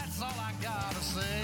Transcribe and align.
That's 0.00 0.22
all 0.22 0.38
I 0.40 0.52
gotta 0.64 1.02
say. 1.04 1.36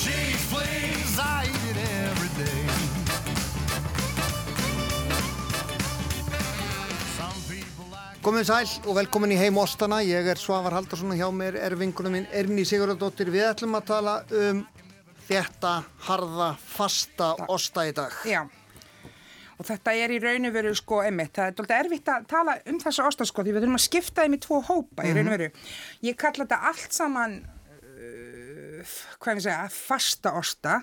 Cheese, 0.00 0.44
please, 0.52 1.18
I 1.20 1.44
eat 1.44 1.66
it 1.72 1.78
every 2.08 2.30
day. 2.40 2.62
Some 7.18 7.40
people 7.52 7.84
like 7.92 8.16
Komið 8.24 8.48
sæl 8.48 8.72
og 8.88 8.96
velkomin 8.96 9.34
í 9.36 9.38
heim 9.40 9.60
Óstana. 9.60 10.00
Ég 10.00 10.32
er 10.32 10.40
Svavar 10.40 10.78
Haldarsson 10.78 11.12
og 11.12 11.20
hjá 11.20 11.28
mér 11.28 11.60
er 11.60 11.76
vingunum 11.76 12.16
minn 12.16 12.30
Erni 12.32 12.64
Sigurðardóttir. 12.64 13.28
Við 13.28 13.44
ætlum 13.50 13.76
að 13.76 13.90
tala 13.92 14.16
um 14.32 14.64
þetta 15.28 15.74
harða, 16.08 16.54
fasta 16.56 17.34
Ósta 17.52 17.84
í 17.84 17.92
dag. 18.00 18.16
Já, 18.24 18.46
og 19.60 19.68
þetta 19.68 19.92
er 19.92 20.14
í 20.14 20.18
raun 20.22 20.48
og 20.48 20.54
veru 20.56 20.72
sko 20.78 21.02
emitt. 21.04 21.34
Það 21.36 21.50
er 21.50 21.56
doldið 21.58 21.76
erfitt 21.76 22.10
að 22.10 22.28
tala 22.30 22.56
um 22.72 22.78
þessu 22.80 23.04
osta 23.04 23.26
sko 23.28 23.44
því 23.44 23.52
við 23.54 23.64
þurfum 23.66 23.78
að 23.78 23.86
skipta 23.86 24.24
þeim 24.24 24.36
í 24.36 24.42
tvo 24.46 24.60
hópa 24.70 25.04
í 25.04 25.10
raun 25.16 25.28
og 25.28 25.34
veru. 25.36 25.48
Ég 26.06 26.20
kalla 26.20 26.46
þetta 26.46 26.60
allt 26.70 26.96
saman, 26.96 27.34
uh, 27.76 28.94
hvað 29.20 29.40
ég 29.42 29.44
segja, 29.44 29.66
fasta 29.74 30.32
osta 30.40 30.78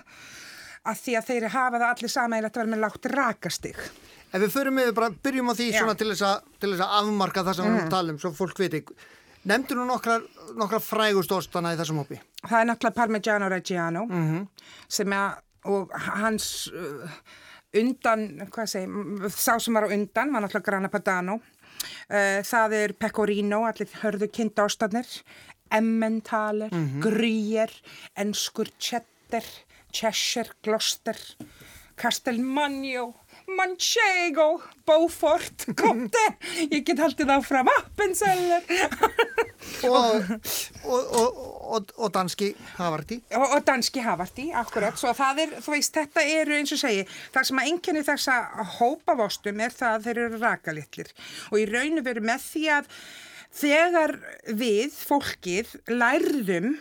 að 0.88 1.02
því 1.02 1.16
að 1.18 1.32
þeir 1.32 1.48
hafa 1.56 1.80
það 1.80 1.88
allir 1.88 2.12
samægilegt 2.14 2.54
að 2.54 2.62
vera 2.62 2.72
með 2.74 2.82
lágt 2.84 3.08
rakastig. 3.12 3.82
Ef 4.28 4.42
við 4.44 4.54
förum 4.54 4.78
við 4.78 4.92
bara, 4.96 5.10
byrjum 5.24 5.50
á 5.50 5.54
því 5.58 5.66
Já. 5.72 5.78
svona 5.80 5.96
til 5.98 6.10
þess, 6.12 6.24
að, 6.28 6.48
til 6.60 6.70
þess 6.74 6.84
að 6.84 6.94
afmarka 7.00 7.44
það 7.44 7.58
sem 7.58 7.64
við 7.66 7.72
erum 7.72 7.82
að 7.82 7.94
tala 7.96 8.14
um, 8.14 8.20
svo 8.22 8.32
fólk 8.36 8.62
viti. 8.62 8.82
Nefndu 9.48 9.78
nú 9.78 9.88
nokkrar, 9.88 10.24
nokkrar 10.58 10.82
frægust 10.84 11.32
Óstana 11.32 11.72
í 11.72 11.78
þessum 11.80 12.02
hópi? 12.02 12.18
Það 12.44 12.58
er 12.60 12.68
náttúrulega 12.68 12.98
Parmigiano 12.98 13.48
Reggiano 13.48 14.02
sem 14.92 15.14
er, 15.16 15.38
og 15.72 15.94
hans 16.20 16.48
uh, 16.74 17.20
undan, 17.76 18.26
hvað 18.48 18.72
segi, 18.72 19.30
sá 19.34 19.58
sem 19.60 19.76
var 19.76 19.88
á 19.88 19.92
undan 19.92 20.32
var 20.32 20.44
náttúrulega 20.44 20.68
Grana 20.70 20.90
Padano. 20.92 21.38
Uh, 22.08 22.40
það 22.46 22.74
er 22.74 22.94
Pecorino, 22.98 23.62
allir 23.68 23.90
hörðu 24.00 24.30
kindástarnir, 24.34 25.08
Emmentaler, 25.70 26.72
Gruyère, 27.04 27.74
Enskur 28.16 28.70
Cheddar, 28.80 29.44
Cheshire, 29.92 30.56
Gloucester, 30.64 31.16
Castelmagno, 31.98 33.14
Manchego, 33.48 34.62
Beaufort, 34.86 35.66
Comte, 35.78 36.24
ég 36.70 36.84
get 36.86 37.00
haldið 37.02 37.32
áfram, 37.36 37.70
Appenzeller. 37.74 38.64
Og, 39.88 40.24
og, 40.84 41.14
og, 41.14 41.14
og, 41.20 41.57
og 41.76 42.12
danski 42.14 42.50
Havarti. 42.78 43.20
og, 43.36 43.46
og 43.56 43.64
danski 43.66 44.02
hafarti, 44.04 44.48
akkurat 44.56 44.98
svo 44.98 45.12
það 45.16 45.42
er, 45.44 45.54
þú 45.64 45.74
veist, 45.76 45.94
þetta 45.98 46.24
eru 46.40 46.56
eins 46.58 46.74
og 46.74 46.82
segi 46.82 47.06
það 47.34 47.48
sem 47.50 47.62
að 47.62 47.70
einkenni 47.72 48.04
þessa 48.06 48.36
hópavostum 48.78 49.64
er 49.64 49.74
það 49.76 49.96
að 49.96 50.08
þeir 50.08 50.22
eru 50.24 50.42
rakalitlir 50.42 51.14
og 51.50 51.56
í 51.60 51.66
raun 51.70 52.02
og 52.02 52.06
veru 52.08 52.24
með 52.24 52.44
því 52.48 52.66
að 52.78 52.92
þegar 53.58 54.14
við, 54.60 54.92
fólkið, 54.92 55.72
lærðum 55.88 56.76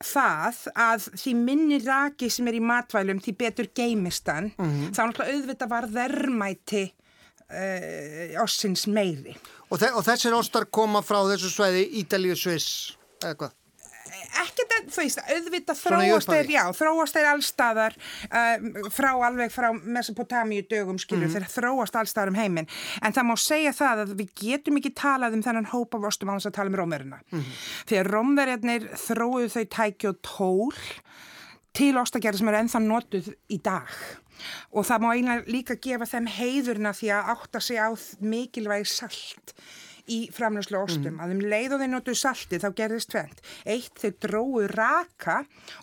það 0.00 0.62
að 0.80 1.10
því 1.20 1.34
minni 1.36 1.78
raki 1.84 2.30
sem 2.32 2.48
er 2.48 2.56
í 2.56 2.62
matvælum 2.64 3.20
því 3.20 3.34
betur 3.42 3.68
geimistan 3.76 4.52
þá 4.56 5.00
náttúrulega 5.02 5.34
auðvitað 5.34 5.72
var 5.74 5.88
verðmæti 5.92 6.84
uh, 7.52 8.42
ossins 8.44 8.86
meiri 8.88 9.36
Og, 9.70 9.78
þe 9.78 9.92
og 9.94 10.02
þessir 10.02 10.34
Óstar 10.34 10.66
koma 10.72 10.98
frá 11.06 11.20
þessu 11.28 11.52
sveiði 11.52 11.84
Ítalíu, 12.00 12.34
Sviss, 12.34 12.96
eða 13.22 13.36
hvað? 13.38 13.52
Ekkert 14.42 14.90
þú 14.90 15.02
veist, 15.04 15.20
auðvitað 15.30 15.78
þróast 15.80 16.30
þeir, 16.32 16.50
já, 16.54 16.62
þróast 16.76 17.16
þeir 17.16 17.28
allstaðar 17.30 17.96
uh, 18.30 18.88
frá 18.90 19.10
alveg 19.26 19.52
frá 19.54 19.68
Mesopotamíu 19.74 20.64
dögum 20.70 20.98
skilur, 20.98 21.28
Mhm. 21.28 21.34
þeir 21.36 21.48
þróast 21.54 21.98
allstaðar 22.00 22.28
um 22.32 22.38
heiminn, 22.40 22.68
en 23.02 23.12
það 23.12 23.28
má 23.30 23.34
segja 23.38 23.72
það 23.76 24.04
að 24.06 24.14
við 24.20 24.30
getum 24.42 24.76
ekki 24.80 24.94
talað 24.94 25.34
um 25.38 25.42
þennan 25.42 25.70
hópa 25.72 25.98
vostum 26.02 26.30
á 26.30 26.36
þess 26.38 26.50
að 26.50 26.56
tala 26.58 26.70
um 26.72 26.78
rómverina 26.80 27.20
Mhm. 27.30 27.44
því 27.86 28.00
að 28.00 28.10
rómverjarnir 28.14 28.88
þróuðu 28.96 29.50
þau 29.54 29.64
tæki 29.76 30.08
og 30.08 30.22
tól 30.22 30.72
til 31.72 31.94
ostagerði 32.00 32.38
sem 32.38 32.48
eru 32.48 32.56
ennþá 32.64 32.80
notuð 32.82 33.34
í 33.50 33.60
dag. 33.62 33.86
Og 34.72 34.86
það 34.88 35.00
má 35.04 35.08
eiginlega 35.14 35.46
líka 35.52 35.76
gefa 35.80 36.06
þeim 36.08 36.26
heiðurna 36.26 36.90
því 36.96 37.08
að 37.12 37.28
átta 37.36 37.60
sig 37.60 37.76
á 37.76 37.92
mikilvægi 38.22 38.86
salt 38.86 39.52
í 40.10 40.20
framlöslu 40.34 40.78
ostum, 40.80 41.20
að 41.22 41.36
um 41.36 41.42
leið 41.52 41.76
og 41.76 41.82
þeir 41.82 41.92
notuðu 41.92 42.20
salti 42.20 42.60
þá 42.60 42.68
gerðist 42.76 43.12
tvent. 43.12 43.42
Eitt, 43.64 43.94
þeir 44.00 44.16
dróu 44.24 44.64
raka 44.70 45.40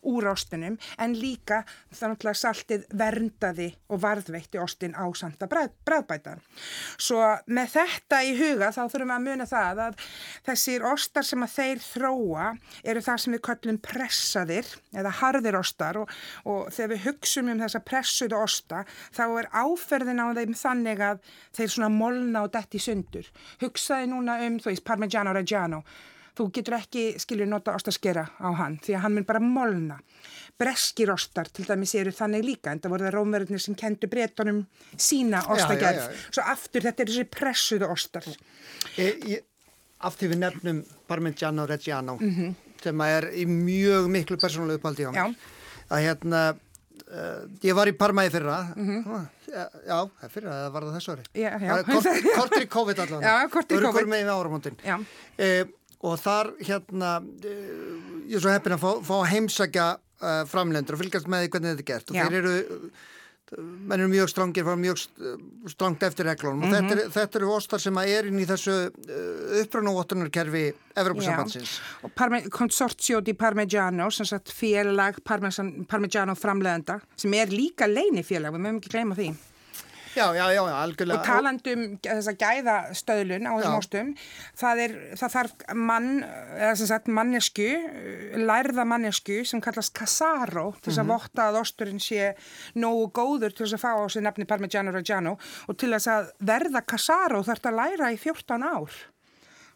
úr 0.08 0.30
ostunum 0.34 0.78
en 1.00 1.16
líka 1.18 1.64
þannig 1.96 2.28
að 2.28 2.40
saltið 2.42 2.86
verndaði 2.98 3.70
og 3.92 4.02
varðveitti 4.04 4.60
ostin 4.62 4.96
á 4.98 5.06
sanda 5.18 5.48
bræðbætan. 5.50 6.42
Svo 7.00 7.22
með 7.48 7.74
þetta 7.78 8.22
í 8.26 8.34
huga 8.38 8.72
þá 8.76 8.84
þurfum 8.86 9.14
við 9.14 9.16
að 9.18 9.26
muna 9.28 9.48
það 9.50 9.84
að 9.88 10.08
þessir 10.48 10.88
ostar 10.92 11.28
sem 11.28 11.46
að 11.46 11.56
þeir 11.56 11.84
þróa 11.86 12.48
eru 12.84 13.04
það 13.06 13.24
sem 13.24 13.36
við 13.36 13.44
köllum 13.48 13.80
pressaðir 13.84 14.72
eða 14.98 15.14
harðir 15.22 15.60
ostar 15.60 16.02
og, 16.02 16.12
og 16.46 16.68
þegar 16.74 16.94
við 16.94 17.04
hugsum 17.08 17.52
um 17.54 17.64
þessa 17.64 17.84
pressuðu 17.88 18.40
osta 18.40 18.84
þá 19.16 19.24
er 19.28 19.50
áferðin 19.54 20.24
á 20.24 20.28
þeim 20.38 20.56
þannig 20.58 21.04
að 21.04 21.22
þeir 21.58 21.74
svona 21.74 21.92
molna 21.94 22.44
og 22.46 22.54
detti 22.54 22.82
sundur. 22.82 23.28
Hugsaði 23.62 24.10
núna 24.18 24.38
um, 24.48 24.60
þú 24.62 24.72
veist, 24.74 24.86
Parmigiano 24.88 25.34
Reggiano. 25.36 25.84
Þú 26.38 26.52
getur 26.54 26.76
ekki, 26.78 27.04
skilur, 27.18 27.48
nota 27.50 27.74
ostaskera 27.74 28.22
á 28.38 28.50
hann 28.60 28.76
því 28.84 28.94
að 28.94 29.04
hann 29.06 29.16
mun 29.16 29.26
bara 29.26 29.42
molna. 29.42 29.98
Breskir 30.58 31.10
ostar 31.14 31.50
til 31.54 31.66
dæmis 31.66 31.96
eru 31.98 32.14
þannig 32.14 32.46
líka 32.46 32.74
en 32.74 32.82
það 32.82 32.94
voru 32.94 33.08
það 33.08 33.16
rómverðinir 33.16 33.64
sem 33.64 33.78
kendu 33.78 34.10
breytunum 34.10 34.64
sína 34.94 35.42
ostagerð. 35.54 36.04
já, 36.04 36.14
já. 36.14 36.30
Svo 36.38 36.46
aftur 36.54 36.86
þetta 36.86 37.04
er 37.04 37.12
þessi 37.14 37.28
pressuðu 37.34 37.90
ostar. 37.94 38.30
E, 38.98 39.42
af 40.06 40.18
því 40.18 40.32
við 40.34 40.42
nefnum 40.44 40.84
Parmigiano 41.10 41.66
Reggiano 41.70 42.18
sem 42.84 43.02
er 43.08 43.32
í 43.34 43.46
mjög 43.50 44.10
miklu 44.14 44.38
persónulega 44.42 44.82
upphaldi 44.82 45.10
á 45.10 45.12
mér. 45.14 45.22
Já. 45.22 45.54
Að 45.88 46.04
hérna, 46.04 46.42
uh, 47.12 47.48
ég 47.66 47.78
var 47.78 47.90
í 47.92 47.96
Parma 47.98 48.26
í 48.28 48.32
fyrra, 48.34 48.60
já, 49.48 49.64
já, 49.88 49.98
það 49.98 50.28
er 50.28 50.34
fyrra, 50.36 50.56
það 50.64 50.72
var 50.76 50.88
það 50.88 50.98
þessu 51.00 51.14
ári. 51.16 51.28
Já, 51.34 51.50
já. 51.64 51.74
Er 51.78 51.86
Kort, 51.88 52.10
kortur 52.40 52.66
í 52.66 52.70
COVID 52.78 53.04
allavega. 53.06 53.36
Já. 53.36 53.52
Örgur 53.80 54.10
með. 54.12 54.24
Já. 54.88 54.98
E, 55.38 55.52
og 56.08 56.18
þar, 56.22 56.52
hérna, 56.68 57.14
e, 57.44 57.56
ég 58.30 58.38
er 58.38 58.44
svo 58.44 58.54
heppin 58.54 58.76
að 58.78 58.84
fá, 58.84 58.92
fá 59.08 59.16
heimsækja 59.32 59.88
uh, 60.22 60.42
framlendur 60.50 60.98
og 60.98 61.04
fylgjast 61.04 61.30
með 61.32 61.46
því 61.46 61.54
hvernig 61.54 61.76
þetta 61.76 61.86
er 61.86 61.92
gert. 61.92 62.12
Og 62.12 62.18
Já. 62.20 62.26
þeir 62.28 62.38
eru 62.42 62.92
menn 63.58 64.00
eru 64.02 64.10
mjög 64.12 64.28
strangir, 64.30 64.64
fara 64.68 64.76
mjög 64.76 64.98
st- 65.00 65.38
strangt 65.72 66.04
eftir 66.04 66.26
reglunum 66.28 66.64
og 66.68 66.74
þetta, 66.74 66.84
Mhm. 66.84 67.00
er, 67.06 67.10
þetta 67.16 67.36
eru 67.40 67.52
ostar 67.56 67.80
sem 67.80 67.96
að 67.96 68.08
er 68.18 68.26
inn 68.28 68.40
í 68.40 68.46
þessu 68.46 68.76
uh, 68.92 69.62
upprannavottunarkerfi 69.64 70.74
Evropasambandsins. 70.98 71.80
Og 72.04 72.12
di 73.22 73.34
Parmigiano, 73.34 74.10
sem 74.12 74.26
sagt 74.26 74.52
félag 74.52 75.22
Parmesan, 75.24 75.86
Parmigiano 75.86 76.36
framleðenda, 76.36 77.00
sem 77.16 77.34
er 77.34 77.48
líka 77.48 77.88
leinifélag, 77.88 78.52
við 78.54 78.60
mögum 78.66 78.82
ekki 78.82 78.90
gleyma 78.98 79.16
því. 79.16 79.30
Já, 80.18 80.26
já, 80.34 80.46
já, 80.58 80.62
algjörlega. 80.82 81.20
Og 81.22 81.28
talandum 81.28 81.82
þessa 82.04 82.34
gæðastöðlun 82.42 83.46
á 83.46 83.52
Já. 83.54 83.58
þessum 83.62 83.78
ástum, 83.78 84.08
það, 84.58 84.82
er, 84.86 84.96
það 85.20 85.34
þarf 85.36 85.66
mann, 85.88 86.08
eða 86.58 86.72
sem 86.80 86.90
sagt 86.90 87.12
mannesku, 87.14 87.68
lærða 88.42 88.86
mannesku 88.90 89.40
sem 89.48 89.62
kallast 89.64 89.94
Casaro 89.98 90.72
til 90.82 90.90
þess 90.92 91.02
að 91.04 91.12
votta 91.14 91.48
að 91.52 91.60
osturinn 91.62 92.02
sé 92.04 92.32
nógu 92.82 93.12
góður 93.20 93.54
til 93.54 93.66
þess 93.68 93.78
að 93.78 93.84
fá 93.86 93.92
á 93.94 94.06
sig 94.10 94.26
nafni 94.26 94.48
Parmigiano 94.50 94.94
Reggiano 94.96 95.36
og 95.68 95.78
til 95.78 95.92
þess 95.94 96.10
að 96.16 96.32
verða 96.50 96.82
Casaro 96.90 97.44
þarf 97.46 97.62
þetta 97.62 97.74
að 97.74 97.80
læra 97.84 98.12
í 98.16 98.18
14 98.22 98.68
ár. 98.74 98.98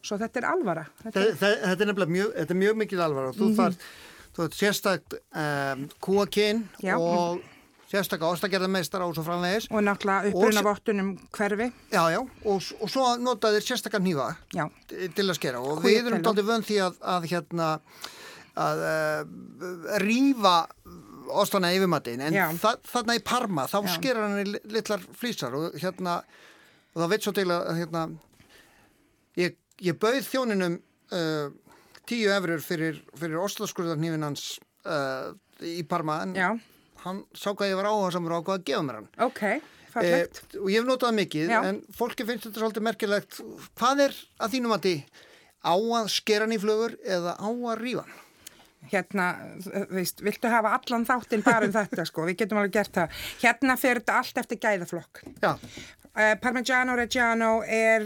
Svo 0.02 0.16
þetta 0.18 0.40
er 0.42 0.46
alvara. 0.50 0.82
Þetta 1.04 1.20
Þe- 1.20 1.34
þe- 1.38 1.58
Þetta 1.62 1.84
er 1.84 1.88
nefnilega 1.92 2.14
mjög, 2.16 2.30
þetta 2.40 2.54
er 2.56 2.60
mjög 2.64 2.78
mikið 2.82 3.02
alvar 3.04 3.28
og 3.30 3.36
þú 3.38 3.48
þarf, 3.60 3.76
þú 4.34 4.42
þarf 4.42 4.56
sérstakt 4.58 5.14
um, 5.30 5.84
kúakinn 6.02 6.64
Já. 6.82 6.96
og 6.98 7.42
sérstakka 7.92 8.30
ostagerðarmeistar 8.32 9.02
og 9.04 9.12
svo 9.16 9.24
framvegis. 9.26 9.66
og 9.70 9.82
náttúrulega 9.84 10.32
uppruna 10.32 10.62
vottunum 10.64 11.10
hverfi. 11.36 11.66
Já, 11.92 12.02
já, 12.14 12.20
og, 12.22 12.62
og 12.80 12.88
svo 12.90 13.10
nota 13.20 13.50
þeir 13.52 13.66
sérstakka 13.68 14.00
nýfa 14.00 14.30
til 15.16 15.26
að 15.28 15.36
skera. 15.36 15.60
Og 15.60 15.82
við 15.84 16.08
erum 16.08 16.22
dálítið 16.24 16.48
vönd 16.48 16.68
því 16.70 16.78
að, 16.86 16.96
að 17.14 17.28
hérna 17.34 17.68
að 18.62 18.80
uh, 18.84 19.20
rýfa 20.02 20.54
ostana 21.32 21.70
yfirmattin 21.72 22.20
en 22.26 22.34
þa 22.60 22.74
þarna 22.84 23.14
í 23.16 23.22
Parma 23.24 23.64
þá 23.70 23.78
Já. 23.86 23.92
skera 23.94 24.24
hann 24.26 24.40
í 24.42 24.48
li- 24.50 24.60
litlar 24.74 25.00
flýsar 25.16 25.54
og 25.56 25.76
hérna 25.80 26.18
og 26.92 26.98
það 27.00 27.12
veit 27.14 27.24
svo 27.24 27.32
til 27.32 27.46
að 27.54 27.70
hérna 27.78 28.02
ég, 29.40 29.54
ég 29.80 29.96
bauð 30.02 30.26
þjóninum 30.28 30.74
uh, 31.16 31.48
tíu 32.04 32.28
efrur 32.34 32.60
fyrir, 32.60 32.98
fyrir 33.16 33.40
oslaskurðarnýfin 33.40 34.26
hans 34.26 34.44
uh, 34.84 35.32
í 35.64 35.80
Parma. 35.88 36.18
En 36.26 36.36
hann 37.04 37.22
sá 37.34 37.50
hvað 37.52 37.70
ég 37.72 37.78
var 37.80 37.90
áhuga 37.90 38.10
samur 38.16 38.36
á 38.36 38.40
hvað 38.40 38.58
að 38.58 38.64
gefa 38.70 38.82
mér 38.86 38.98
hann 39.00 39.08
ok, 39.26 39.42
fallegt. 39.92 40.42
Eh, 40.54 40.58
og 40.62 40.70
ég 40.72 40.80
hef 40.80 40.88
notað 40.88 41.14
mikið 41.20 41.52
Já. 41.54 41.60
en 41.68 41.80
fólki 41.98 42.26
finnst 42.28 42.48
þetta 42.48 42.62
svolítið 42.64 42.86
merkilegt 42.88 43.40
hvað 43.78 44.04
er 44.08 44.18
að 44.42 44.56
þínum 44.56 44.76
að 44.76 44.84
því 44.88 44.96
á 45.62 45.74
að 46.02 46.12
skera 46.16 46.46
hann 46.46 46.56
í 46.56 46.60
flugur 46.62 46.98
eða 47.04 47.36
á 47.38 47.48
að 47.48 47.80
rífa 47.84 48.06
hann 48.08 48.20
Hérna, 48.90 49.24
veist, 49.94 50.18
viltu 50.26 50.50
hafa 50.50 50.72
allan 50.74 51.04
þáttinn 51.06 51.44
bara 51.46 51.68
um 51.68 51.70
þetta, 51.72 52.02
sko, 52.08 52.24
við 52.26 52.40
getum 52.40 52.58
alveg 52.58 52.72
gert 52.74 52.96
það. 52.96 53.12
Hérna 53.38 53.76
fer 53.78 54.00
þetta 54.00 54.16
allt 54.18 54.40
eftir 54.42 54.58
gæðaflokk. 54.58 55.20
já, 55.38 55.52
Uh, 56.12 56.34
Parmigiano 56.36 56.92
Reggiano 56.92 57.62
er 57.64 58.02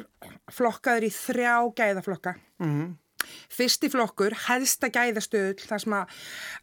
flokkaður 0.55 1.09
í 1.09 1.11
þrjá 1.11 1.55
gæðaflokka. 1.75 2.37
Mhm. 2.63 2.93
Fyrsti 3.53 3.91
flokkur, 3.93 4.35
hæðsta 4.47 4.91
gæðastöðul, 4.95 5.61
þar 5.67 5.85
sem 5.85 5.95
að 5.99 6.17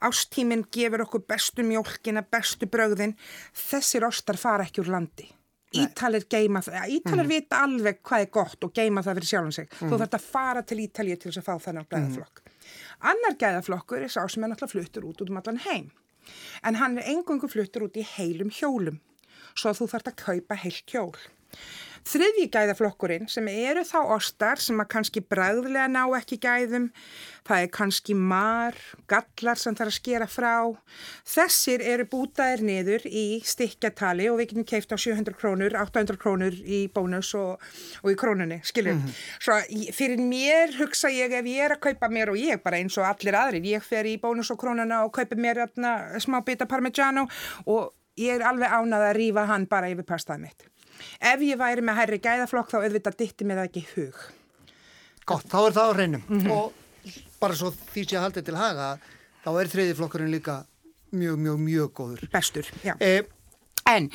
ástíminn 0.09 0.65
gefur 0.73 1.05
okkur 1.05 1.23
bestu 1.29 1.65
mjólkina, 1.67 2.25
bestu 2.25 2.69
brögðin. 2.69 3.15
Þessir 3.55 4.07
ostar 4.09 4.39
fara 4.41 4.67
ekki 4.67 4.83
úr 4.83 4.91
landi. 4.97 5.29
Ítalir 5.73 6.27
geima 6.29 6.61
það, 6.61 6.91
Ítalir 6.99 7.29
vita 7.29 7.63
alveg 7.65 8.01
hvað 8.05 8.25
er 8.25 8.31
gott 8.33 8.65
og 8.67 8.73
geima 8.77 9.01
það 9.01 9.19
fyrir 9.19 9.29
sjálfum 9.31 9.55
sig. 9.55 9.71
Þú 9.79 9.97
þarf 9.97 10.17
að 10.19 10.27
fara 10.27 10.61
til 10.69 10.79
Ítalið 10.83 11.21
til 11.21 11.31
þess 11.31 11.41
að 11.41 11.47
fá 11.47 11.65
þennan 11.67 11.87
gæðaflokk. 11.89 12.43
Annar 13.09 13.37
gæðaflokkur 13.41 14.05
er 14.05 14.13
sá 14.13 14.21
sem 14.29 14.45
er 14.45 14.51
náttúrulega 14.53 14.75
fluttur 14.75 15.07
út 15.09 15.23
út 15.23 15.31
um 15.33 15.39
allan 15.41 15.61
heim. 15.65 15.89
En 16.63 16.77
hann 16.79 16.99
er 17.01 17.09
engungu 17.11 17.49
fluttur 17.49 17.87
út 17.87 17.97
í 17.97 18.05
heilum 18.05 18.53
hjólum. 18.53 19.01
Svo 19.53 19.73
að 19.73 19.81
þú 19.81 19.89
þarf 19.95 20.11
að 20.11 20.19
kaupa 20.21 20.59
heilt 20.61 20.93
hjól. 20.93 21.17
Þriðji 22.03 22.49
gæðaflokkurinn 22.51 23.29
sem 23.31 23.45
eru 23.47 23.83
þá 23.87 23.99
ostar 24.17 24.59
sem 24.59 24.79
að 24.81 24.89
kannski 24.91 25.21
bræðilega 25.23 25.87
ná 25.87 26.01
ekki 26.17 26.35
gæðum, 26.43 26.89
það 27.47 27.63
er 27.63 27.69
kannski 27.77 28.15
mar, 28.17 28.75
gallar 29.07 29.59
sem 29.59 29.77
þarf 29.77 29.93
að 29.93 29.97
skera 29.97 30.27
frá. 30.27 30.55
Þessir 31.33 31.83
eru 31.93 32.07
bútaðir 32.11 32.65
niður 32.67 33.07
í 33.07 33.39
stikkjatali 33.47 34.27
og 34.31 34.41
við 34.41 34.51
getum 34.51 34.67
keift 34.73 34.91
á 34.91 34.97
700 34.99 35.39
krónur, 35.39 35.77
800 35.79 36.19
krónur 36.19 36.59
í 36.59 36.83
bónus 36.91 37.31
og, 37.39 37.63
og 38.03 38.11
í 38.11 38.19
krónunni, 38.19 38.59
skiljum. 38.67 38.99
Mm 38.99 39.07
-hmm. 39.07 39.39
Svo 39.47 39.93
fyrir 39.95 40.19
mér 40.19 40.75
hugsa 40.81 41.07
ég 41.07 41.31
ef 41.31 41.45
ég 41.45 41.63
er 41.65 41.77
að 41.77 41.83
kaupa 41.87 42.11
mér 42.11 42.35
og 42.35 42.37
ég 42.37 42.63
bara 42.63 42.77
eins 42.77 42.97
og 42.97 43.07
allir 43.07 43.35
aðrir, 43.35 43.63
ég 43.63 43.83
fer 43.83 44.05
í 44.05 44.19
bónus 44.19 44.51
og 44.51 44.59
krónuna 44.59 45.05
og 45.05 45.13
kaupa 45.13 45.35
mér 45.35 45.63
atna, 45.63 46.19
smá 46.19 46.43
bita 46.43 46.65
parmigiano 46.65 47.27
og 47.65 47.93
ég 48.17 48.35
er 48.35 48.45
alveg 48.45 48.69
ánað 48.69 49.09
að 49.09 49.15
rífa 49.17 49.45
hann 49.45 49.65
bara 49.65 49.89
yfir 49.89 50.03
pastaði 50.03 50.41
mitt. 50.41 50.72
Ef 51.19 51.43
ég 51.45 51.59
væri 51.59 51.85
með 51.85 51.99
hærri 52.01 52.21
gæðaflokk 52.23 52.71
þá 52.73 52.79
auðvitað 52.81 53.19
dytti 53.19 53.47
mig 53.47 53.59
það 53.59 53.69
ekki 53.69 53.85
hug. 53.93 54.23
Gott, 55.29 55.47
þá 55.47 55.59
er 55.61 55.77
það 55.77 55.91
á 55.91 55.93
reynum 55.99 56.49
og 56.51 57.13
bara 57.39 57.55
svo 57.59 57.71
því 57.93 58.03
sé 58.07 58.17
að 58.19 58.25
haldið 58.27 58.49
til 58.49 58.59
haga 58.59 58.89
þá 59.43 59.49
er 59.53 59.71
þriði 59.71 59.95
flokkurinn 59.99 60.33
líka 60.33 60.57
mjög, 61.13 61.39
mjög, 61.39 61.63
mjög 61.63 61.95
góður. 61.99 62.27
Bestur, 62.33 62.69
já. 62.83 62.95
E, 62.99 63.23
En 63.89 64.07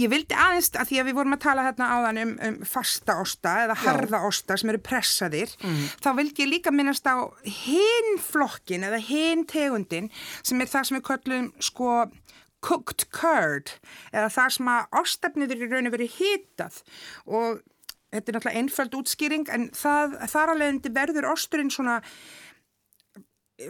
ég 0.00 0.08
vildi 0.08 0.32
aðeins 0.32 0.70
að 0.72 0.88
því 0.88 1.00
að 1.02 1.08
við 1.08 1.16
vorum 1.18 1.34
að 1.36 1.42
tala 1.44 1.64
hérna 1.66 1.88
áðan 1.92 2.20
um, 2.22 2.30
um 2.48 2.54
fasta 2.64 3.18
osta 3.20 3.52
eða 3.66 3.76
harða 3.82 4.22
osta 4.24 4.56
sem 4.56 4.72
eru 4.72 4.80
pressaðir, 4.80 5.52
þá 6.00 6.08
vildi 6.16 6.46
ég 6.46 6.48
líka 6.48 6.72
minnast 6.72 7.04
á 7.04 7.28
hinn 7.44 8.16
flokkin 8.24 8.86
eða 8.88 9.02
hinn 9.04 9.44
tegundin 9.48 10.08
sem 10.40 10.64
er 10.64 10.70
það 10.72 10.88
sem 10.88 10.98
við 10.98 11.04
köllum 11.10 11.50
sko 11.60 11.90
cooked 12.64 13.08
curd 13.14 13.74
eða 14.12 14.30
það 14.32 14.56
sem 14.56 14.72
að 14.72 14.96
ostafnið 15.02 15.54
er 15.54 15.66
í 15.66 15.70
raun 15.72 15.90
og 15.90 15.96
verið 15.96 16.16
hitað. 16.20 16.80
Og 17.26 17.62
þetta 18.12 18.30
er 18.30 18.36
náttúrulega 18.36 18.62
einföld 18.62 18.96
útskýring 19.00 19.50
en 19.52 19.68
það, 19.76 20.16
þar 20.32 20.54
alveg 20.54 20.88
verður 20.94 21.30
osturinn 21.32 21.72
svona 21.72 22.00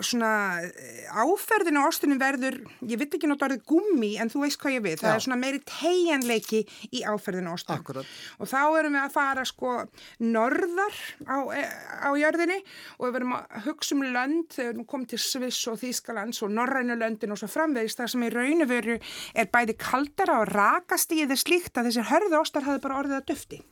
svona 0.01 0.63
eh, 0.65 1.07
áferðin 1.13 1.81
á 1.81 1.83
ostunum 1.85 2.21
verður, 2.21 2.59
ég 2.89 3.01
veit 3.01 3.13
ekki 3.13 3.29
náttúrulega 3.29 3.49
orðið 3.51 3.67
gummi 3.69 4.13
en 4.23 4.31
þú 4.33 4.45
veist 4.45 4.61
hvað 4.63 4.77
ég 4.77 4.85
við, 4.87 4.97
það 5.03 5.11
Já. 5.11 5.15
er 5.15 5.25
svona 5.27 5.39
meiri 5.43 5.61
tegjanleiki 5.69 6.61
í 6.93 7.03
áferðin 7.05 7.51
á 7.51 7.53
ostunum. 7.53 7.83
Akkúrat. 7.83 8.15
Og 8.39 8.51
þá 8.51 8.61
erum 8.81 8.97
við 8.97 9.03
að 9.03 9.15
fara 9.17 9.45
sko 9.49 9.75
norðar 10.23 10.99
á, 11.29 11.37
eh, 11.57 11.77
á 12.07 12.11
jörðinni 12.19 12.59
og 12.99 13.07
við 13.07 13.15
verum 13.19 13.37
að 13.37 13.61
hugsa 13.67 13.97
um 13.97 14.05
lönd 14.07 14.49
þegar 14.57 14.79
við 14.81 14.89
komið 14.95 15.13
til 15.13 15.23
Sviss 15.27 15.69
og 15.69 15.79
Þýskalands 15.83 16.43
og 16.47 16.55
norrænu 16.57 16.99
löndin 17.01 17.35
og 17.35 17.43
svo 17.43 17.51
framvegist 17.53 18.01
það 18.01 18.13
sem 18.15 18.27
í 18.27 18.33
raun 18.33 18.67
og 18.67 18.73
veru 18.73 18.99
er 19.35 19.53
bæði 19.53 19.77
kaldara 19.79 20.41
og 20.43 20.51
rakastíð 20.53 21.31
er 21.35 21.41
slíkt 21.41 21.77
að 21.77 21.91
þessir 21.91 22.11
hörðu 22.13 22.41
ostar 22.41 22.67
hafði 22.67 22.85
bara 22.87 23.01
orðið 23.03 23.21
að 23.21 23.31
dufti. 23.33 23.63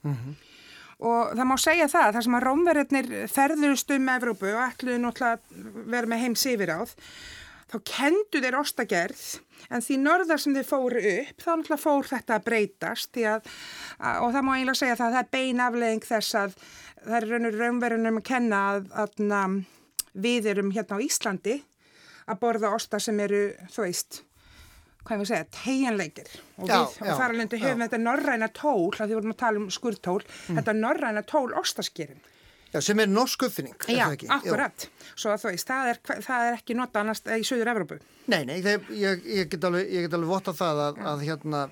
Og 1.00 1.30
það 1.32 1.46
má 1.48 1.56
segja 1.60 1.88
það, 1.88 2.14
þar 2.14 2.26
sem 2.26 2.34
að 2.36 2.46
rómverðirnir 2.46 3.12
ferðurust 3.32 3.92
um 3.96 4.08
Evrópu 4.12 4.50
og 4.52 4.64
ætluðu 4.66 4.98
náttúrulega 5.00 5.38
að 5.38 5.86
vera 5.94 6.10
með 6.10 6.22
heims 6.26 6.42
yfir 6.50 6.72
áð, 6.76 6.92
þá 7.70 7.76
kendu 7.88 8.42
þeir 8.44 8.58
ostagerð, 8.58 9.24
en 9.70 9.84
því 9.86 9.98
norðar 10.02 10.42
sem 10.42 10.56
þeir 10.58 10.68
fóru 10.68 11.00
upp, 11.14 11.40
þá 11.40 11.50
náttúrulega 11.54 11.82
fór 11.86 12.10
þetta 12.10 12.36
að 12.36 12.46
breytast, 12.50 13.20
að, 13.22 13.50
að, 13.96 14.20
og 14.26 14.34
það 14.36 14.46
má 14.46 14.52
eiginlega 14.56 14.80
segja 14.82 15.00
það, 15.00 15.16
það 15.16 15.22
er 15.22 15.32
bein 15.38 15.64
afleðing 15.66 16.08
þess 16.10 16.38
að 16.42 16.56
það 17.00 17.18
er 17.20 17.28
raunur 17.30 17.60
rómverðinum 17.62 18.20
að 18.20 18.26
kenna 18.28 18.62
að, 18.74 18.88
að 19.04 19.22
na, 19.30 19.42
við 20.12 20.50
erum 20.52 20.74
hérna 20.74 21.00
á 21.00 21.04
Íslandi 21.06 21.60
að 22.30 22.42
borða 22.42 22.74
osta 22.76 23.00
sem 23.02 23.18
eru, 23.24 23.46
þú 23.72 23.86
veist, 23.86 24.20
hvað 25.04 25.16
ég 25.16 25.22
að 25.24 25.30
segja, 25.30 25.46
tegjanleikir 25.56 26.28
og, 26.34 26.66
Já, 26.68 26.74
við, 26.74 26.98
já, 27.00 27.06
og 27.06 27.20
þar 27.20 27.34
alveg 27.34 27.54
höfum 27.62 27.80
já. 27.80 27.86
þetta 27.86 28.00
norræna 28.04 28.48
tól, 28.60 28.90
að 28.96 29.06
því 29.06 29.16
vorum 29.20 29.34
að 29.34 29.40
tala 29.44 29.62
um 29.62 29.70
skurtól, 29.74 30.20
þetta 30.50 30.76
norræna 30.76 31.22
tól 31.26 31.48
ostaskerin. 31.60 32.20
já, 32.70 32.80
sem 32.86 33.00
er 33.02 33.10
norsk 33.10 33.42
uppfinning, 33.48 33.74
er 33.88 33.96
Já, 33.96 34.04
það 34.06 34.16
ekki? 34.18 34.28
akkurat. 34.36 34.88
Svo 35.16 35.32
að 35.34 35.42
þú 35.42 35.50
veist, 35.54 35.66
það 35.72 35.88
er, 35.94 36.00
það 36.28 36.46
er 36.50 36.58
ekki 36.60 36.76
nota 36.78 37.00
annars 37.02 37.22
í 37.26 37.42
Suður 37.48 37.72
Evrópu. 37.74 38.00
Nei, 38.30 38.44
nei, 38.46 38.60
þeir, 38.62 38.84
ég, 38.94 39.24
ég 39.40 39.48
get 39.50 39.64
alveg, 39.66 39.88
ég 39.90 40.06
get 40.06 40.14
alveg 40.20 40.30
votta 40.36 40.54
það 40.54 40.82
að, 40.88 41.04
að 41.14 41.24
hérna, 41.26 41.68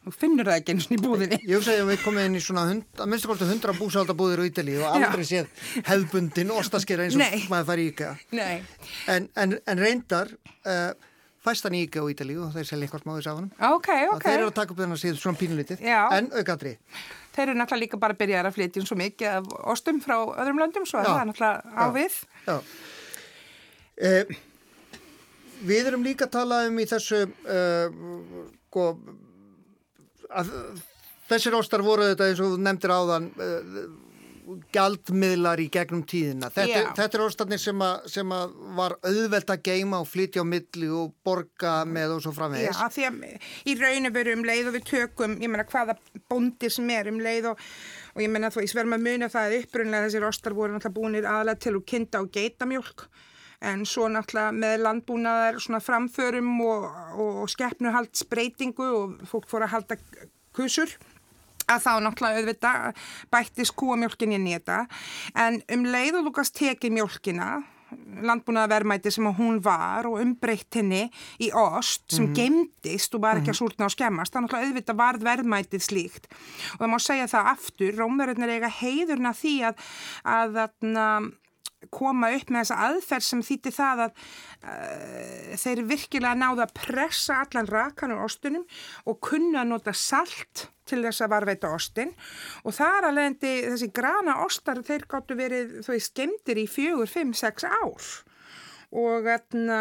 Þú 0.00 0.10
finnur 0.16 0.48
það 0.48 0.56
ekki 0.62 0.72
eins 0.72 0.84
og 0.88 0.92
í 0.94 0.98
búðinni. 1.04 1.38
ég 1.44 1.58
hugsa 1.58 1.72
að 1.76 1.90
við 1.90 1.98
komum 2.00 2.22
inn 2.24 2.38
í 2.38 2.40
svona 2.40 2.62
hund, 2.70 2.86
að 2.96 3.10
minnstu 3.12 3.28
kosti 3.28 3.44
hundra 3.50 3.74
búsaldabúðir 3.76 4.40
á 4.40 4.44
Ítali 4.48 4.76
og 4.80 4.86
aldrei 4.96 5.26
séð 5.28 5.50
hefðbundin 5.90 6.52
ostaskera 6.56 7.04
eins 7.04 7.18
og 7.20 7.50
maður 7.52 7.66
fær 7.68 7.82
í. 7.84 7.88
Nei. 8.32 8.62
En, 9.12 9.26
en, 9.36 9.52
en 9.68 9.82
reyndar, 9.84 10.32
uh, 10.64 10.94
fæst 11.44 11.64
hann 11.66 11.76
í 11.78 11.84
IKEA 11.86 12.04
á 12.04 12.10
Ítali 12.12 12.36
og 12.40 12.52
þeir 12.54 12.68
selja 12.68 12.86
eitthvað 12.86 13.04
smáðis 13.06 13.30
af 13.30 13.38
hann. 13.40 13.48
Ok, 13.70 13.88
ok. 14.14 14.26
Þeir 14.26 14.36
eru 14.36 14.50
að 14.50 14.58
taka 14.58 14.74
upp 14.74 14.82
þennan 14.82 15.00
síðan 15.00 15.20
svona 15.22 15.40
pínulítið, 15.40 15.82
Já. 15.84 16.00
en 16.16 16.28
aukadri. 16.36 16.74
Þeir 17.34 17.46
eru 17.46 17.56
náttúrulega 17.60 17.84
líka 17.84 18.00
bara 18.02 18.16
að 18.16 18.20
byrja 18.20 18.44
að 18.44 18.56
flytja 18.58 18.84
svo 18.84 18.98
mikið 19.00 19.38
af 19.38 19.50
ostum 19.72 20.00
frá 20.04 20.16
öðrum 20.18 20.60
löndum, 20.60 20.86
svo 20.88 21.00
það 21.04 21.22
er 21.22 21.30
náttúrulega 21.30 21.58
á 21.72 21.84
Já. 22.50 22.56
Eh, 24.00 24.36
við 25.68 25.90
erum 25.90 26.04
líka 26.04 26.28
að 26.28 26.36
tala 26.38 26.62
um 26.68 26.78
í 26.80 26.86
þessu 26.88 27.24
uh, 27.28 27.96
sko, 28.70 28.86
að 30.32 30.52
þessir 31.30 31.56
ástar 31.58 31.84
voru 31.84 32.08
þetta 32.10 32.30
eins 32.30 32.40
og 32.44 32.56
nefndir 32.60 32.94
áðan 32.94 33.28
uh, 33.36 33.82
gjaldmiðlar 34.74 35.60
í 35.62 35.66
gegnum 35.72 36.02
tíðina. 36.08 36.50
Þetta, 36.54 36.82
Já. 36.82 36.90
þetta 36.98 37.18
er 37.18 37.24
ástarnir 37.24 37.62
sem, 37.62 37.84
sem 38.10 38.34
að 38.34 38.56
var 38.78 38.96
auðvelt 39.06 39.52
að 39.54 39.62
geima 39.70 40.00
og 40.02 40.08
flytja 40.10 40.44
á 40.44 40.46
milli 40.48 40.90
og 40.94 41.14
borga 41.26 41.74
með 41.88 42.16
og 42.16 42.24
svo 42.24 42.34
Já, 42.34 42.38
framvegis. 42.38 42.82
af 42.84 42.96
því 42.96 43.06
að 43.08 43.70
í 43.70 43.76
raun 43.80 44.10
og 44.10 44.14
veru 44.16 44.36
um 44.38 44.44
leið 44.50 44.70
og 44.70 44.76
við 44.78 44.86
tökum, 44.90 45.38
ég 45.42 45.52
meina 45.52 45.66
hvaða 45.70 45.96
bóndi 46.30 46.70
sem 46.72 46.92
er 46.94 47.10
um 47.12 47.20
leið 47.22 47.50
og, 47.52 47.64
og 48.14 48.24
ég 48.24 48.32
meina 48.32 48.52
þú 48.54 48.66
verðum 48.66 48.98
að 48.98 49.06
muna 49.08 49.30
það 49.32 49.48
að 49.48 49.58
upprunlega 49.60 50.08
þessir 50.08 50.28
ostar 50.30 50.56
voru 50.58 50.76
náttúrulega 50.76 50.98
búinir 51.00 51.28
aðalega 51.28 51.64
til 51.66 51.74
að 51.76 51.86
kinda 51.94 52.24
og 52.24 52.32
geitamjólk 52.34 53.06
en 53.60 53.84
svo 53.88 54.08
náttúrulega 54.08 54.56
með 54.56 54.76
landbúnaðar 54.86 55.60
svona 55.60 55.82
framförum 55.84 56.52
og, 56.64 56.86
og, 57.14 57.40
og 57.44 57.50
skeppnuhaldsbreytingu 57.52 58.86
og 58.96 59.24
fólk 59.28 59.48
fór 59.50 59.66
að 59.66 59.74
halda 59.74 59.98
kusur 60.56 60.96
að 61.70 61.84
þá 61.86 61.92
náttúrulega 62.04 62.40
auðvitað 62.40 63.02
bættist 63.32 63.76
kúamjólkin 63.78 64.36
inn 64.36 64.48
í 64.50 64.56
þetta. 64.56 64.84
En 65.38 65.60
um 65.74 65.84
leið 65.90 66.20
og 66.20 66.30
Lukas 66.30 66.54
tekið 66.56 66.98
mjólkina 66.98 67.52
landbúnaðarverðmæti 68.22 69.10
sem 69.10 69.26
hún 69.34 69.58
var 69.64 70.06
og 70.08 70.20
umbreytt 70.22 70.78
henni 70.78 71.08
í 71.42 71.50
ost 71.56 72.06
sem 72.14 72.28
gemdist 72.36 73.14
og 73.16 73.24
var 73.24 73.40
ekki 73.40 73.52
að 73.54 73.60
súrna 73.62 73.88
og 73.88 73.94
skemmast 73.94 74.36
þannig 74.36 74.54
að 74.54 74.66
auðvitað 74.68 75.00
varð 75.00 75.26
verðmætið 75.26 75.84
slíkt. 75.86 76.30
Og 76.76 76.84
það 76.84 76.92
má 76.92 76.98
segja 77.02 77.28
það 77.34 77.52
aftur 77.54 78.00
Rómverðurnir 78.00 78.54
eiga 78.56 78.72
heiðurna 78.80 79.34
því 79.36 79.54
að, 79.70 79.84
að, 80.36 80.60
að 80.64 81.30
koma 81.88 82.30
upp 82.36 82.50
með 82.52 82.66
þessa 82.66 82.80
aðferð 82.88 83.26
sem 83.26 83.44
þýtti 83.46 83.72
það 83.72 84.02
að 84.04 84.10
uh, 84.12 85.54
þeir 85.62 85.84
virkilega 85.88 86.36
náðu 86.36 86.66
að 86.66 86.74
pressa 86.76 87.40
allan 87.44 87.70
rakan 87.70 88.14
úr 88.16 88.26
ostunum 88.26 88.66
og 89.08 89.20
kunna 89.24 89.64
nota 89.64 89.94
salt 89.96 90.68
til 90.90 91.00
þess 91.06 91.24
að 91.24 91.32
varveita 91.36 91.72
ostin 91.76 92.12
og 92.64 92.74
þar 92.76 93.08
að 93.08 93.16
leiðandi 93.18 93.54
þessi 93.68 93.90
grana 94.00 94.36
ostar 94.44 94.82
þeir 94.86 95.06
gáttu 95.10 95.38
verið 95.38 95.80
þú 95.86 95.94
veist 95.94 96.14
gemdir 96.18 96.60
í 96.60 96.68
fjögur, 96.70 97.10
fimm, 97.10 97.34
sex 97.36 97.66
ár. 97.66 98.12
Og 98.90 99.26
þarna 99.28 99.80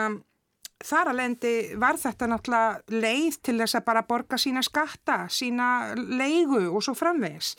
Þar 0.79 1.09
að 1.11 1.17
leiðandi 1.17 1.49
var 1.75 1.97
þetta 1.99 2.27
náttúrulega 2.31 2.99
leið 3.03 3.37
til 3.43 3.55
þess 3.59 3.75
að 3.75 3.85
bara 3.89 4.03
borga 4.07 4.37
sína 4.39 4.61
skatta, 4.63 5.17
sína 5.27 5.65
leigu 5.97 6.61
og 6.69 6.79
svo 6.85 6.93
framvegis. 6.95 7.49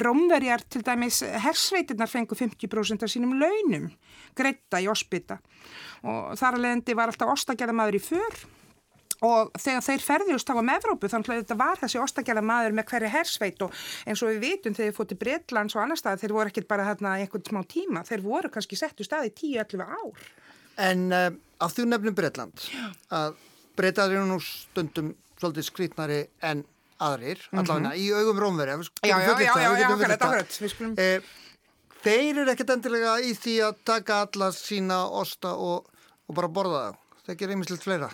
Rómverjar 0.00 0.64
til 0.64 0.80
dæmis 0.86 1.20
hersveitirnar 1.44 2.08
fengu 2.08 2.38
50% 2.38 3.04
af 3.04 3.12
sínum 3.12 3.34
launum 3.36 3.90
greita 4.36 4.80
í 4.80 4.88
ospita. 4.88 5.36
Og 6.08 6.32
þar 6.40 6.56
að 6.56 6.64
leiðandi 6.64 6.96
var 6.96 7.12
alltaf 7.12 7.34
ostagerðamaður 7.34 8.00
í 8.00 8.02
för 8.06 8.40
og 9.24 9.50
þegar 9.56 9.84
þeir 9.86 10.04
ferðjust 10.04 10.50
á 10.50 10.54
um 10.60 10.68
Evrópu 10.74 11.08
þannig 11.08 11.30
að 11.32 11.40
þetta 11.42 11.58
var 11.62 11.80
þessi 11.80 12.00
ostagerðamaður 12.02 12.76
með 12.76 12.88
hverju 12.90 13.10
hersveit 13.14 13.62
og 13.66 13.72
eins 14.06 14.22
og 14.22 14.28
við 14.34 14.40
vitum 14.44 14.74
þegar 14.76 14.90
þeir 14.92 14.98
fótið 14.98 15.20
Breitlands 15.22 15.76
og 15.76 15.82
annar 15.82 16.00
stað 16.00 16.20
þeir 16.24 16.34
voru 16.36 16.52
ekkert 16.52 16.68
bara 16.68 16.88
þarna 16.90 17.14
einhvern 17.22 17.46
smá 17.48 17.62
tíma, 17.64 18.04
þeir 18.04 18.24
voru 18.26 18.50
kannski 18.52 18.76
settu 18.76 19.06
stað 19.06 19.30
í 19.30 19.34
10-11 19.56 19.86
ár. 19.86 20.26
En 20.76 21.06
uh, 21.12 21.30
af 21.64 21.72
því 21.72 21.86
nefnum 21.88 22.14
Breitland, 22.18 22.66
að 23.08 23.36
breytaður 23.76 24.18
eru 24.18 24.26
nú 24.28 24.40
stundum 24.44 25.14
svolítið 25.40 25.68
skrítnari 25.70 26.20
en 26.44 26.64
aðrir, 27.00 27.40
allavega 27.52 27.94
í 27.96 28.06
augum 28.12 28.38
Mhm. 28.40 29.08
Já, 29.08 29.16
já, 29.20 29.32
já, 29.40 29.52
já, 29.56 29.78
já, 29.80 29.88
akkurat, 29.90 30.22
akkurat, 30.22 30.60
Eh, 30.98 31.20
þeir 32.04 32.38
eru 32.42 32.50
ekkert 32.52 32.70
endilega 32.76 33.16
í 33.20 33.34
því 33.36 33.56
að 33.68 33.80
taka 33.84 34.20
alla 34.26 34.48
sína 34.52 35.02
osta 35.10 35.52
og, 35.56 35.88
og 36.28 36.34
bara 36.34 36.48
borða 36.48 36.80
það. 36.86 36.96
Það 37.26 37.36
gerir 37.40 37.54
einmislegt 37.56 37.82
fleira. 37.82 38.10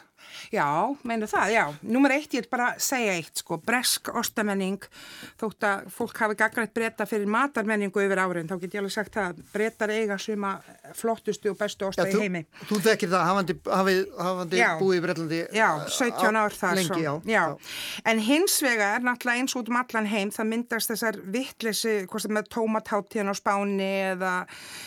Já, 0.52 0.66
meina 1.04 1.26
það, 1.30 1.52
já. 1.54 1.64
Númer 1.82 2.14
eitt, 2.16 2.32
ég 2.36 2.44
er 2.44 2.48
bara 2.52 2.72
segja 2.82 3.14
eitt, 3.18 3.36
sko, 3.42 3.58
bresk 3.62 4.08
ostamenning, 4.18 4.82
þótt 5.40 5.66
að 5.68 5.86
fólk 5.94 6.18
hafi 6.22 6.36
gaggrætt 6.40 6.74
breyta 6.76 7.06
fyrir 7.08 7.26
matarmenningu 7.30 8.02
yfir 8.04 8.20
árin, 8.22 8.48
þá 8.50 8.56
get 8.62 8.74
ég 8.76 8.82
alveg 8.82 8.94
sagt 8.96 9.14
það 9.16 9.30
að 9.32 9.42
breytar 9.52 9.92
eiga 9.94 10.18
suma 10.18 10.52
flottustu 10.98 11.52
og 11.52 11.58
bestu 11.60 11.86
osta 11.88 12.06
í 12.08 12.12
þú, 12.14 12.20
heimi. 12.24 12.44
þú 12.68 12.80
þekkir 12.88 13.12
það, 13.12 13.24
hafandi, 13.30 13.56
hafið, 13.66 14.00
hafandi 14.18 14.60
Já. 14.62 14.68
búið 14.80 14.98
í 14.98 15.02
Breitlandi. 15.06 15.40
Já, 15.56 15.68
eh, 15.80 15.88
17 15.98 16.36
ár 16.42 16.56
þar 16.58 16.74
Lengi, 16.80 17.04
svo. 17.06 17.14
já. 17.26 17.44
En 18.04 18.18
hins 18.18 18.58
vegar, 18.62 19.00
náttúrulega 19.00 19.40
eins 19.42 19.56
út 19.56 19.68
um 19.68 19.76
allan 19.80 20.06
heim, 20.06 20.30
það 20.30 20.50
myndast 20.52 20.90
þessar 20.92 21.20
vittleysi, 21.32 22.06
hvort 22.06 22.22
sem 22.26 22.32
með 22.36 22.48
tómatháttíðan 22.54 23.32
á 23.32 23.34
Spáni 23.36 23.90
eða 24.12 24.32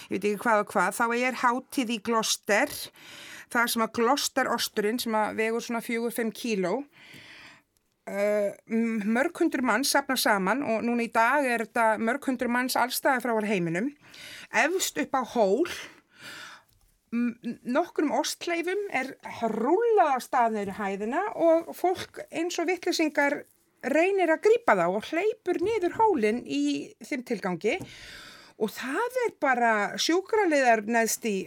ég 0.09 0.15
veit 0.19 0.23
ekki 0.31 0.41
hvað 0.45 0.63
og 0.65 0.73
hvað, 0.73 0.95
þá 0.95 1.05
er 1.17 1.39
háttíð 1.43 1.89
í 1.95 2.01
Gloster, 2.05 2.69
það 3.53 3.71
sem 3.73 3.85
að 3.85 3.93
Gloster 3.99 4.51
osturinn 4.53 5.01
sem 5.01 5.15
að 5.17 5.39
vegur 5.41 5.65
svona 5.65 5.83
4-5 5.85 6.33
kíló, 6.35 6.75
uh, 8.11 8.51
mörg 9.17 9.41
hundur 9.41 9.65
manns 9.65 9.93
safna 9.95 10.17
saman 10.19 10.63
og 10.63 10.85
núna 10.85 11.07
í 11.07 11.11
dag 11.13 11.47
er 11.47 11.65
þetta 11.67 11.89
mörg 12.01 12.29
hundur 12.29 12.51
manns 12.51 12.77
allstæði 12.79 13.25
frá 13.25 13.49
heiminum, 13.49 13.91
efst 14.65 15.01
upp 15.01 15.19
á 15.19 15.23
hól, 15.35 15.67
nokkrum 17.63 18.11
ostleifum 18.17 18.81
er 18.91 19.13
rúlað 19.51 20.15
á 20.15 20.19
staðnir 20.23 20.71
í 20.71 20.77
hæðina 20.79 21.21
og 21.39 21.69
fólk 21.77 22.23
eins 22.27 22.57
og 22.59 22.67
vittlisingar 22.69 23.43
reynir 23.85 24.33
að 24.33 24.43
grípa 24.47 24.75
þá 24.77 24.85
og 24.89 25.09
hleypur 25.11 25.61
niður 25.63 25.97
hólinn 25.99 26.41
í 26.45 26.63
þeim 27.05 27.25
tilgangi. 27.27 27.77
Og 28.55 28.71
það 28.71 29.19
er 29.25 29.33
bara 29.43 29.71
sjúkraliðar 29.99 30.85
neðst 30.87 31.25
í 31.27 31.37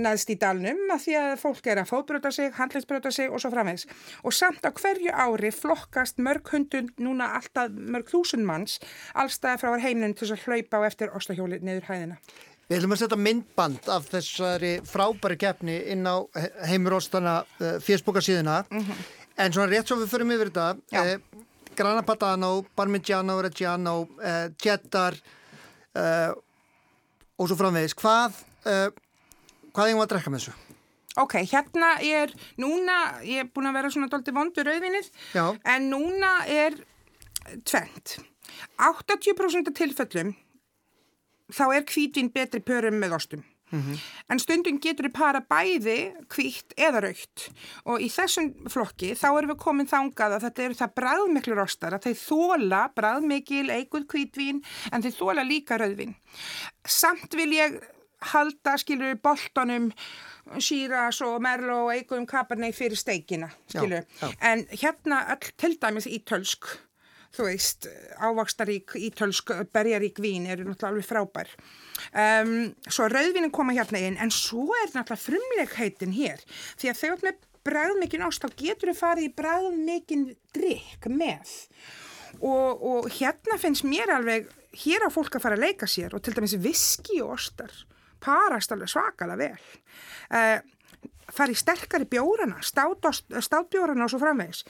neðst 0.00 0.32
í 0.32 0.38
dalnum 0.40 0.80
að 0.94 1.04
því 1.04 1.16
að 1.20 1.34
fólk 1.42 1.68
er 1.70 1.82
að 1.82 1.90
fótbrjóta 1.90 2.32
sig, 2.34 2.52
handlingsbrjóta 2.58 3.12
sig 3.14 3.30
og 3.30 3.42
svo 3.42 3.50
framvegs. 3.54 3.86
Og 4.24 4.34
samt 4.36 4.64
á 4.66 4.70
hverju 4.70 5.12
ári 5.12 5.52
flokkast 5.54 6.22
mörg 6.22 6.50
hundund, 6.54 6.94
núna 7.02 7.32
alltaf 7.38 7.70
mörg 7.74 8.10
þúsund 8.12 8.46
manns, 8.48 8.80
allstæði 9.14 9.62
frá 9.62 9.78
heiminum 9.84 10.16
til 10.18 10.30
að 10.30 10.44
hlaupa 10.46 10.82
á 10.82 10.86
eftir 10.90 11.14
ostahjóli 11.16 11.60
niður 11.62 11.90
hæðina. 11.90 12.20
Við 12.64 12.78
ætlum 12.78 12.94
að 12.96 13.02
setja 13.02 13.20
myndband 13.20 13.88
af 13.92 14.06
þessari 14.08 14.70
frábæri 14.88 15.36
keppni 15.36 15.74
inn 15.92 16.06
á 16.08 16.24
heimurostana 16.64 17.42
uh, 17.44 17.76
Facebookasíðuna 17.84 18.62
en 18.72 19.52
svona 19.52 19.68
rétt 19.68 19.90
svo 19.90 19.98
við 20.00 20.12
förum 20.14 20.32
yfir 20.34 20.52
þetta 20.52 21.02
eh, 21.02 21.18
Grana 21.74 22.04
Padano, 22.06 22.64
Parmigiano, 22.76 23.40
Reggiano 23.42 23.94
eh, 24.22 24.46
Cheddar 24.60 25.16
eh, 25.98 26.30
og 27.34 27.50
svo 27.50 27.58
framvegis 27.58 27.96
hvað 27.98 28.38
eh, 28.70 28.88
hvað 29.74 29.90
eigum 29.90 30.00
við 30.00 30.06
að 30.06 30.12
drekka 30.14 30.32
með 30.34 30.44
þessu? 30.44 30.56
Ok, 31.22 31.34
hérna 31.46 31.90
er, 32.02 32.32
núna, 32.58 32.98
ég 33.22 33.44
er 33.44 33.50
búin 33.54 33.70
að 33.70 33.76
vera 33.78 33.90
svona 33.94 34.10
doldi 34.10 34.34
vondur 34.34 34.66
rauðvinnið, 34.66 35.10
Já. 35.36 35.44
en 35.74 35.90
núna 35.92 36.32
er 36.50 36.80
tvent. 37.62 38.16
80% 38.82 39.70
af 39.70 39.76
tilfellum 39.78 40.34
þá 41.54 41.64
er 41.76 41.84
hvítvin 41.86 42.32
betri 42.34 42.62
pörum 42.64 42.98
með 43.02 43.18
ostum. 43.18 43.44
En 44.30 44.38
stundum 44.38 44.76
getur 44.78 45.08
við 45.08 45.14
para 45.16 45.40
bæði 45.50 45.96
hvítt 46.30 46.76
eða 46.78 47.00
raukt 47.02 47.48
og 47.90 48.02
í 48.04 48.06
þessum 48.12 48.52
flokki 48.70 49.14
þá 49.18 49.26
erum 49.32 49.50
við 49.50 49.58
komin 49.64 49.88
þangað 49.90 50.36
að 50.36 50.44
þetta 50.46 50.64
eru 50.66 50.78
það 50.78 50.92
bræðmiklur 51.00 51.62
ostar 51.64 51.96
að 51.96 52.06
þeir 52.06 52.20
þóla 52.20 52.82
bræðmikil, 52.94 53.64
eiguð 53.74 54.06
hvítvín 54.12 54.60
en 54.92 55.02
þeir 55.02 55.16
þóla 55.18 55.46
líka 55.48 55.80
rauðvín. 55.80 56.14
Samt 56.86 57.34
vil 57.34 57.50
ég 57.56 57.80
halda, 58.32 58.78
skilur 58.80 59.18
boltanum 59.22 59.90
Sýras 60.60 61.22
og 61.24 61.38
Merlo 61.42 61.86
og 61.86 61.92
eiguðum 61.94 62.26
Cabernet 62.28 62.76
fyrir 62.76 62.98
steikina, 63.00 63.48
skilur 63.70 64.02
Já, 64.04 64.26
já. 64.26 64.32
En 64.40 64.66
hérna 64.70 65.22
öll 65.32 65.52
til 65.56 65.78
dæmis 65.80 66.06
ítölsk, 66.06 66.68
þú 67.34 67.48
veist, 67.48 67.88
ávakstarík, 68.20 68.94
ítölsk, 69.08 69.54
berjarík 69.72 70.20
vín 70.20 70.46
eru 70.46 70.68
náttúrulega 70.68 70.92
alveg 70.92 71.08
frábær. 71.08 71.50
Um, 72.12 72.74
svo 72.88 73.08
rauðvínin 73.08 73.54
koma 73.54 73.74
hérna 73.74 74.02
inn, 74.04 74.20
en 74.20 74.30
svo 74.30 74.68
er 74.82 74.92
náttúrulega 74.92 75.24
frumlegheitin 75.24 76.14
hér, 76.14 76.44
því 76.76 76.92
að 76.92 77.00
þegar 77.00 77.24
með 77.24 77.40
bræðmikinn 77.64 78.26
ást, 78.26 78.44
þá 78.44 78.60
getur 78.60 78.92
við 78.92 79.00
farið 79.00 79.28
í 79.30 79.34
bræðmikinn 79.40 80.28
drikk 80.54 81.08
með. 81.08 81.56
Og, 82.42 82.84
og 82.84 83.10
hérna 83.14 83.56
finnst 83.62 83.86
mér 83.88 84.12
alveg, 84.12 84.50
hér 84.84 85.06
á 85.06 85.10
fólk 85.14 85.38
að 85.38 85.46
fara 85.46 85.56
að 85.56 85.66
leika 85.68 85.88
sér 85.88 86.16
og 86.16 86.22
til 86.22 86.34
dæmis 86.36 86.56
viski 86.60 87.20
og 87.22 87.36
ostar 87.38 87.72
parast 88.20 88.72
alveg 88.72 88.88
svakalega 88.92 89.36
vel. 89.36 89.66
Uh, 90.30 90.58
fara 91.34 91.52
í 91.54 91.56
sterkari 91.58 92.04
bjórana, 92.10 92.60
státost- 92.62 93.32
státbjórana 93.46 94.04
og 94.06 94.12
svo 94.12 94.20
framvegis. 94.22 94.64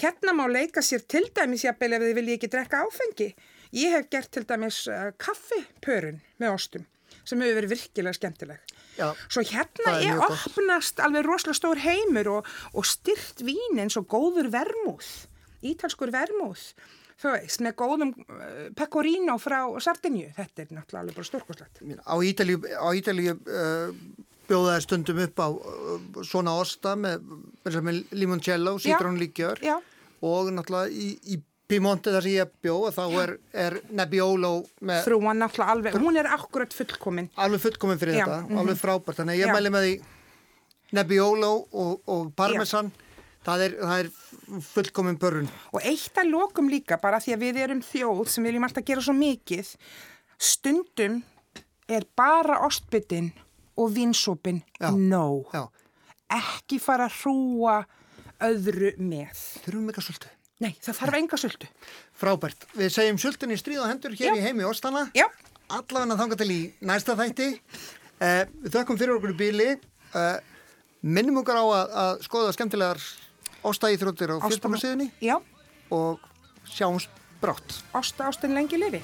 Hérna 0.00 0.32
má 0.34 0.46
leika 0.48 0.80
sér 0.82 1.02
til 1.06 1.26
dæmis 1.36 1.64
jafnvel 1.66 1.92
ef 1.98 2.02
þið 2.06 2.14
vilji 2.20 2.36
ekki 2.38 2.50
drekka 2.54 2.84
áfengi. 2.86 3.34
Ég 3.76 3.92
hef 3.94 4.08
gert 4.10 4.30
til 4.34 4.46
dæmis 4.48 4.86
uh, 4.88 5.10
kaffipörun 5.20 6.22
með 6.40 6.54
ostum 6.56 6.86
sem 7.26 7.38
hefur 7.42 7.58
verið 7.60 7.70
virkilega 7.74 8.16
skemmtileg. 8.16 8.60
Já, 8.96 9.10
Svo 9.30 9.42
hérna 9.46 9.92
er 9.92 10.06
mjög 10.06 10.20
gott. 10.22 10.46
opnast 10.50 11.00
alveg 11.04 11.26
rosalega 11.26 11.58
stór 11.58 11.78
heimur 11.84 12.28
og, 12.38 12.48
og 12.74 12.86
styrt 12.88 13.42
vín 13.46 13.78
eins 13.82 13.96
og 14.00 14.06
góður 14.10 14.48
vermúð, 14.50 15.06
ítalskur 15.62 16.10
vermúð, 16.14 16.62
þú 17.20 17.34
veist, 17.36 17.62
með 17.64 17.76
góðum 17.82 18.14
uh, 18.16 18.64
pecorino 18.78 19.36
frá 19.42 19.60
Sardinju. 19.82 20.32
Þetta 20.38 20.64
er 20.64 20.74
náttúrulega 20.74 21.04
alveg 21.04 21.20
bara 21.20 21.30
stórkoslegt. 21.30 21.84
á 21.84 22.14
Ítalíu, 22.30 22.62
á 22.64 22.88
Ítalíu 22.96 23.36
uh, 23.36 23.92
bjóðaði 24.50 24.86
stundum 24.86 25.22
upp 25.26 25.44
á 25.44 25.48
uh, 25.50 26.24
svona 26.26 26.56
osta 26.58 26.96
með, 26.98 27.22
með, 27.64 27.78
með 27.86 28.02
limoncello, 28.16 28.78
citrónlíkjör 28.82 29.62
og 29.70 30.52
náttúrulega 30.56 30.90
í, 30.90 31.14
í 31.34 31.42
Piemonte 31.70 32.10
þar 32.10 32.24
sem 32.26 32.32
ég 32.34 32.54
bjó 32.64 32.72
og 32.88 32.94
þá 32.96 33.04
er, 33.22 33.32
er 33.54 33.76
Nebbiolo 33.94 34.54
með 34.86 35.04
frúan 35.06 35.38
náttúrulega 35.38 35.76
alveg, 35.76 35.98
hún 36.02 36.18
er 36.18 36.28
akkurat 36.34 36.74
fullkomin. 36.74 37.28
alveg 37.38 37.62
fullkomin 37.62 38.00
fyrir 38.00 38.18
Já, 38.18 38.24
þetta, 38.24 38.38
mhm. 38.48 38.58
alveg 38.62 38.80
frábært 38.80 39.20
þannig 39.20 39.36
að 39.36 39.42
ég 39.42 39.52
Já. 39.52 39.54
mæli 39.54 39.72
með 39.74 39.86
því 39.86 39.92
Nebbiolo 40.98 41.52
og, 41.70 41.92
og 42.10 42.32
Parmesan 42.34 42.90
það 43.46 43.66
er, 43.68 43.76
það 43.78 44.02
er 44.02 44.10
fullkomin 44.72 45.18
börun. 45.20 45.48
Og 45.74 45.84
eitt 45.86 46.16
að 46.20 46.32
lokum 46.32 46.70
líka, 46.72 46.98
bara 47.02 47.20
því 47.22 47.34
að 47.36 47.44
við 47.44 47.60
erum 47.64 47.82
þjóð 47.84 48.24
sem 48.32 48.46
viljum 48.48 48.66
alltaf 48.66 48.86
gera 48.88 49.04
svo 49.04 49.14
mikið, 49.16 49.70
stundum 50.40 51.20
er 51.90 52.06
bara 52.18 52.60
ostbyttin 52.66 53.30
og 53.80 53.94
vinsópin 53.94 54.62
nóg. 54.96 55.50
Já, 55.54 55.66
Ekki 56.30 56.78
fara 56.78 57.08
að 57.10 57.16
hrúa 57.24 57.78
öðru 58.46 58.92
með. 59.02 59.40
þurfum 59.64 59.88
ekki 59.90 60.02
að 60.02 60.06
svolítið 60.10 60.36
Nei, 60.60 60.74
það 60.84 60.96
þarf 60.98 61.16
enga 61.16 61.36
söldu. 61.40 61.68
Frábært, 62.20 62.66
við 62.76 62.90
segjum 62.92 63.16
í 63.54 63.56
stríð 63.56 63.80
og 63.80 63.88
hendur 63.88 64.12
hér 64.12 64.28
Já. 64.28 64.36
í 64.36 64.42
heimi 64.44 64.66
Óstana 64.68 65.06
Já, 65.16 65.24
allavega 65.72 66.18
þanga 66.20 66.36
til 66.36 66.50
í 66.52 66.58
næsta 66.84 67.16
þætti. 67.16 67.46
Uh, 68.20 68.44
Við 68.60 68.74
þökkum 68.74 68.98
fyrir 69.00 69.14
okkur 69.16 69.32
í 69.32 69.38
bíli 69.38 69.68
uh, 69.72 70.36
minnum 71.00 71.40
okkur 71.40 71.56
á 71.56 71.64
að, 71.64 71.94
að 72.02 72.20
skoða 72.26 72.52
skemmtilegar 72.52 73.00
óstæðíþróttir 73.64 74.32
á 74.32 74.36
fyrstbókarsíðunni 74.44 75.10
Já, 75.20 75.36
og 75.90 76.20
sjáumst 76.64 77.10
brátt. 77.40 77.80
Osta 77.96 78.28
ástin 78.28 78.54
lengi 78.54 78.78
lifi. 78.80 79.02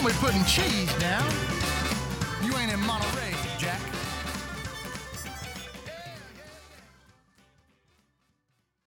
Now 0.00 0.06
we're 0.06 0.12
putting 0.14 0.42
cheese 0.46 0.90
down. 0.98 1.49